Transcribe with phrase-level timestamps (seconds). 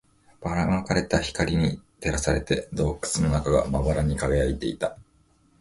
[0.41, 4.97] ばら撒かれた光に照らされて、洞窟の中がまばらに輝いていた